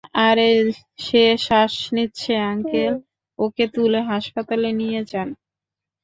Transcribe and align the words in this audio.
আরে, 0.21 0.49
সে 0.99 1.23
শ্বাস 1.45 1.73
নিচ্ছে 1.95 2.33
আঙ্কেল, 2.51 2.93
ওকে 3.39 3.65
তুলে 3.73 3.99
হাসপাতালে 4.11 4.69
নিয়ে 4.79 5.01
যান। 5.11 5.29